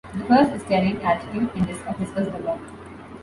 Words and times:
The 0.15 0.25
first 0.25 0.51
is 0.53 0.63
terrain 0.63 0.99
altitude, 1.01 1.51
as 1.55 1.95
discussed 1.95 2.31
above. 2.33 2.59